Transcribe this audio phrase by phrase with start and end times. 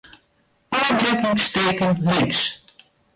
[0.77, 2.41] Ofbrekkingsteken links.